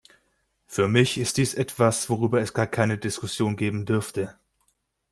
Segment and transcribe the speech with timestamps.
[0.65, 4.33] Für mich ist dies etwas, worüber es gar keine Diskussion geben dürfte.